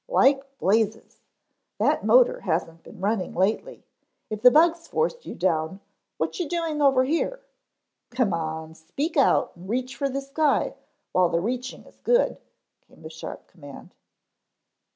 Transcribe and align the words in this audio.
"Like 0.07 0.57
blazes. 0.57 1.21
That 1.77 2.03
motor 2.03 2.39
hasn't 2.39 2.81
been 2.81 2.99
running 3.01 3.35
lately. 3.35 3.85
If 4.31 4.41
the 4.41 4.49
bugs 4.49 4.87
forced 4.87 5.27
you 5.27 5.35
down, 5.35 5.79
what 6.17 6.39
you 6.39 6.49
doing 6.49 6.81
over 6.81 7.03
here? 7.03 7.39
Come 8.09 8.33
on, 8.33 8.73
speak 8.73 9.15
out, 9.15 9.55
and 9.55 9.69
reach 9.69 9.95
for 9.95 10.09
the 10.09 10.21
sky, 10.21 10.73
while 11.11 11.29
the 11.29 11.39
reaching 11.39 11.85
is 11.85 11.99
good," 11.99 12.39
came 12.87 13.03
the 13.03 13.11
sharp 13.11 13.45
command. 13.45 13.93